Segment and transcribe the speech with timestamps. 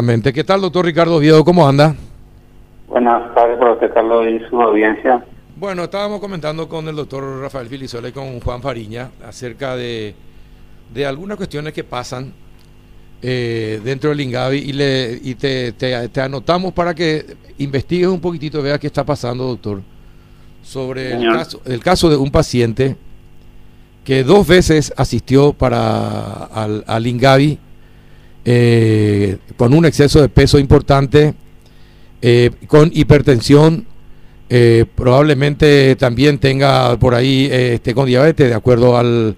[0.00, 1.44] ¿Qué tal, doctor Ricardo Oviedo?
[1.44, 1.92] ¿Cómo anda?
[2.86, 5.24] Buenas tardes usted, Carlos, y su audiencia.
[5.56, 10.14] Bueno, estábamos comentando con el doctor Rafael Filisola y con Juan Fariña acerca de,
[10.94, 12.32] de algunas cuestiones que pasan
[13.20, 18.62] eh, dentro del INGAVI y, le, y te, te, anotamos para que investigues un poquitito,
[18.62, 19.82] veas qué está pasando, doctor,
[20.62, 22.96] sobre el caso, el caso de un paciente
[24.04, 27.58] que dos veces asistió para al, al INGAVI
[28.44, 31.34] eh, con un exceso de peso importante,
[32.22, 33.86] eh, con hipertensión,
[34.48, 39.36] eh, probablemente también tenga por ahí este, con diabetes, de acuerdo al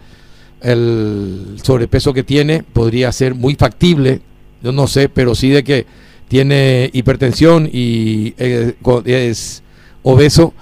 [1.62, 4.20] sobrepeso que tiene, podría ser muy factible,
[4.62, 5.86] yo no sé, pero sí de que
[6.28, 9.62] tiene hipertensión y es
[10.02, 10.55] obeso.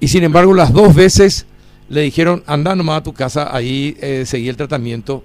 [0.00, 1.46] Y sin embargo, las dos veces
[1.88, 5.22] le dijeron, anda nomás a tu casa, ahí seguí el tratamiento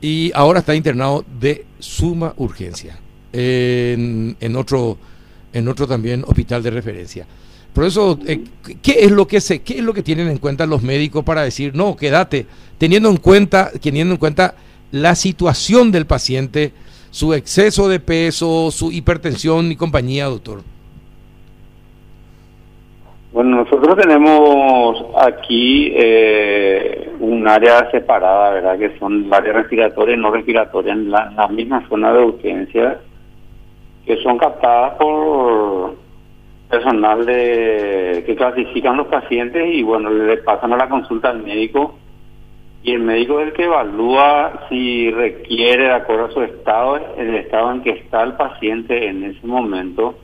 [0.00, 2.98] y ahora está internado de suma urgencia
[3.32, 4.98] en, en, otro,
[5.52, 7.26] en otro también hospital de referencia.
[7.72, 8.42] Por eso, eh,
[8.80, 11.42] ¿qué es lo que se, qué es lo que tienen en cuenta los médicos para
[11.42, 12.46] decir no, quédate,
[12.78, 14.54] teniendo en cuenta, teniendo en cuenta
[14.92, 16.72] la situación del paciente,
[17.10, 20.62] su exceso de peso, su hipertensión y compañía, doctor?
[23.66, 28.78] Nosotros tenemos aquí eh, un área separada, ¿verdad?
[28.78, 33.00] Que son áreas respiratorias y no respiratorias en la, misma zona de urgencia,
[34.06, 35.96] que son captadas por
[36.70, 41.98] personal de que clasifican los pacientes y bueno, le pasan a la consulta al médico
[42.84, 47.34] y el médico es el que evalúa si requiere, de acuerdo a su estado, el
[47.34, 50.14] estado en que está el paciente en ese momento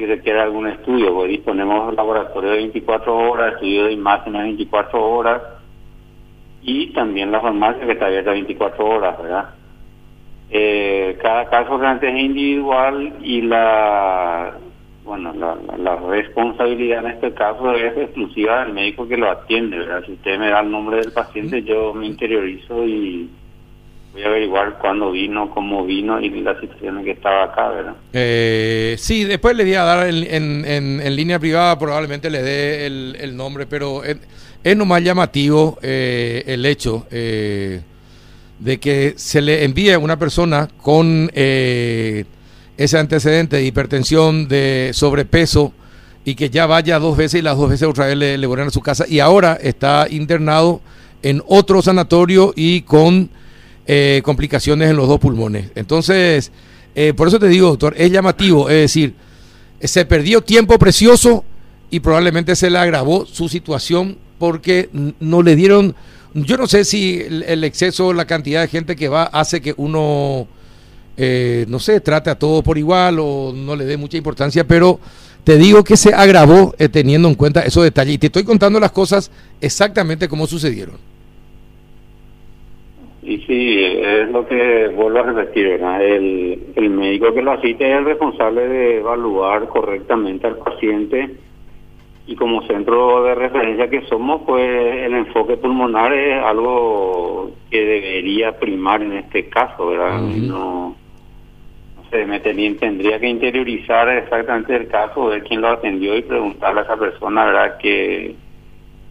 [0.00, 5.10] si requiere algún estudio, pues disponemos laboratorio de 24 horas, estudio de imágenes de 24
[5.10, 5.42] horas
[6.62, 9.50] y también la farmacia que está abierta 24 horas, ¿verdad?
[10.50, 14.54] Eh, cada caso realmente es individual y la
[15.04, 20.02] bueno la, la, responsabilidad en este caso es exclusiva del médico que lo atiende, ¿verdad?
[20.06, 23.28] Si usted me da el nombre del paciente, yo me interiorizo y
[24.12, 27.94] voy a averiguar cuándo vino, cómo vino y la situación en que estaba acá, ¿verdad?
[28.12, 33.36] Eh, sí, después le voy a dar en, en, línea privada, probablemente le dé el,
[33.36, 34.16] nombre, pero es,
[34.64, 37.82] es nomás llamativo eh, el hecho eh,
[38.58, 42.24] de que se le envíe a una persona con eh,
[42.76, 45.72] ese antecedente de hipertensión, de sobrepeso,
[46.24, 48.70] y que ya vaya dos veces y las dos veces otra vez le, le a
[48.70, 50.80] su casa, y ahora está internado
[51.22, 53.30] en otro sanatorio y con
[53.92, 55.72] eh, complicaciones en los dos pulmones.
[55.74, 56.52] Entonces,
[56.94, 59.16] eh, por eso te digo, doctor, es llamativo, es decir,
[59.82, 61.44] se perdió tiempo precioso
[61.90, 65.96] y probablemente se le agravó su situación porque no le dieron,
[66.34, 70.46] yo no sé si el, exceso, la cantidad de gente que va hace que uno,
[71.16, 75.00] eh, no sé, trate a todo por igual o no le dé mucha importancia, pero
[75.42, 78.92] te digo que se agravó teniendo en cuenta esos detalles y te estoy contando las
[78.92, 81.09] cosas exactamente como sucedieron.
[83.30, 86.04] Y sí, es lo que vuelvo a repetir, ¿verdad?
[86.04, 91.36] El, el médico que lo asiste es el responsable de evaluar correctamente al paciente
[92.26, 94.66] y como centro de referencia que somos, pues
[95.06, 100.20] el enfoque pulmonar es algo que debería primar en este caso, ¿verdad?
[100.22, 100.96] No,
[101.96, 106.80] no sé, me tendría que interiorizar exactamente el caso, de quién lo atendió y preguntarle
[106.80, 107.78] a esa persona, ¿verdad?
[107.78, 108.34] Que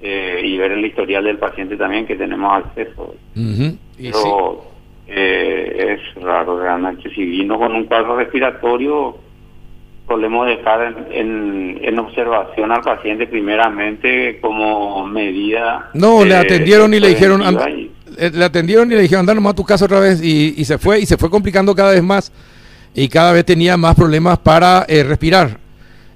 [0.02, 3.16] eh, y ver el historial del paciente también que tenemos acceso.
[4.02, 4.64] Pero
[5.08, 7.10] eh, es raro realmente.
[7.14, 9.18] Si vino con un cuadro respiratorio,
[10.08, 15.90] podemos dejar en, en, observación al paciente primeramente como medida.
[15.94, 17.42] No, le atendieron y le dijeron,
[18.18, 20.66] eh, le atendieron y le dijeron, anda nomás a tu casa otra vez y, y,
[20.66, 22.32] se fue y se fue complicando cada vez más
[22.96, 25.70] y cada vez tenía más problemas para respirar.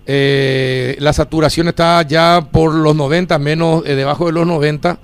[0.06, 5.00] Eh, la saturación está ya por los 90, menos eh, debajo de los 90.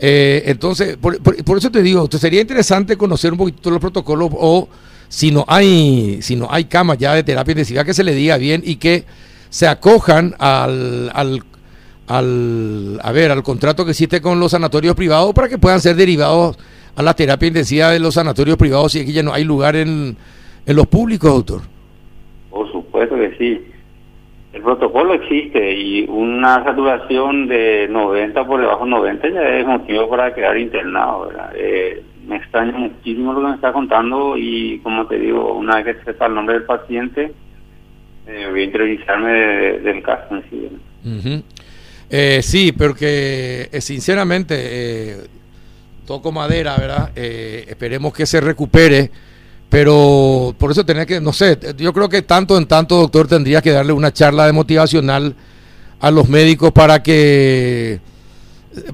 [0.00, 1.18] Eh, entonces, por,
[1.58, 4.68] eso te digo, sería interesante conocer un poquito los protocolos o
[5.08, 8.36] si no hay si no hay camas ya de terapia intensiva que se le diga
[8.36, 9.04] bien y que
[9.48, 11.42] se acojan al, al,
[12.06, 15.96] al a ver al contrato que existe con los sanatorios privados para que puedan ser
[15.96, 16.58] derivados
[16.94, 20.16] a la terapia intensiva de los sanatorios privados si aquí ya no hay lugar en,
[20.66, 21.62] en los públicos, doctor.
[22.50, 23.77] Por supuesto que sí.
[24.52, 30.08] El protocolo existe y una saturación de 90 por debajo de 90 ya es motivo
[30.08, 31.30] para quedar internado.
[31.54, 35.98] Eh, me extraña muchísimo lo que me está contando y como te digo, una vez
[35.98, 37.32] que sepa el nombre del paciente,
[38.26, 40.68] eh, voy a interiorizarme del caso sí.
[42.10, 45.28] Eh, sí, porque sinceramente
[46.06, 47.10] toco madera, ¿verdad?
[47.14, 49.10] esperemos que se recupere
[49.68, 53.60] Pero por eso tenía que, no sé, yo creo que tanto en tanto, doctor, tendría
[53.60, 55.34] que darle una charla de motivacional
[56.00, 58.00] a los médicos para que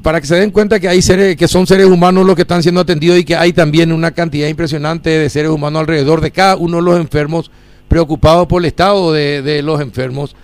[0.03, 2.63] para que se den cuenta que hay seres que son seres humanos los que están
[2.63, 6.57] siendo atendidos y que hay también una cantidad impresionante de seres humanos alrededor de cada
[6.57, 7.51] uno de los enfermos
[7.89, 10.35] preocupados por el estado de, los enfermos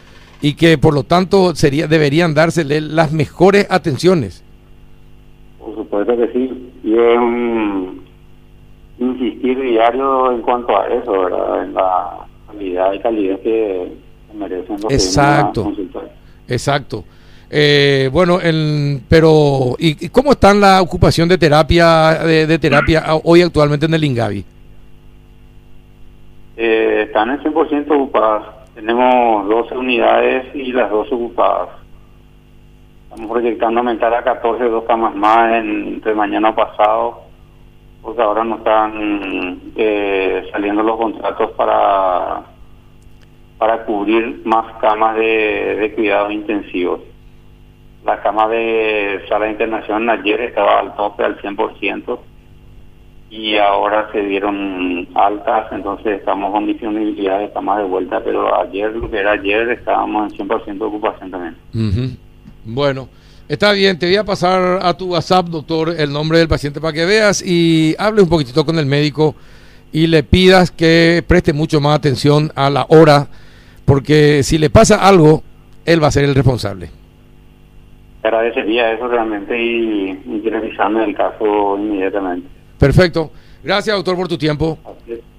[0.43, 4.45] y que por lo tanto sería deberían dársele las mejores atenciones.
[5.59, 6.71] Por supuesto que sí.
[6.85, 8.03] Y un
[9.01, 11.65] insistir diario en cuanto a eso, ¿verdad?
[11.65, 13.93] En la calidad y calidad que
[14.35, 15.73] merecen los Exacto.
[16.47, 17.05] Exacto.
[17.53, 23.87] Eh, bueno, el, pero ¿y, cómo está la ocupación de terapia de, terapia hoy actualmente
[23.87, 24.45] en el Ingavi?
[26.57, 28.45] Eh, están en 100% ocupadas.
[28.75, 31.71] Tenemos 12 unidades y las dos ocupadas.
[33.05, 37.30] Estamos proyectando aumentar a 14 dos camas más entre mañana pasado,
[38.03, 42.43] porque ahora no están eh, saliendo los contratos para
[43.59, 47.01] para cubrir más camas de, de cuidados intensivos.
[48.07, 52.19] La cama de sala internacional ayer estaba al tope al 100%
[53.31, 58.93] y ahora se dieron altas, entonces estamos con disponibilidad de camas de vuelta, pero ayer,
[58.93, 61.57] lo que era ayer, estábamos en 100% de ocupación también.
[62.65, 63.09] Bueno,
[63.51, 66.93] está bien, te voy a pasar a tu WhatsApp, doctor, el nombre del paciente para
[66.93, 69.35] que veas y hable un poquitito con el médico
[69.93, 73.29] y le pidas que preste mucho más atención a la hora,
[73.85, 75.43] porque si le pasa algo,
[75.85, 76.91] él va a ser el responsable
[78.23, 82.49] agradecería eso realmente y, y revisando el caso inmediatamente.
[82.79, 83.31] Perfecto.
[83.63, 84.79] Gracias, doctor, por tu tiempo.